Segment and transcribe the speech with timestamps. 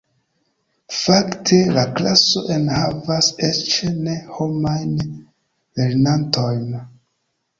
[0.99, 3.61] Fakte, la klaso enhavas eĉ
[4.07, 4.97] ne-homajn
[5.81, 6.67] lernantojn.